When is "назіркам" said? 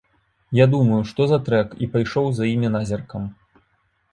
2.77-3.29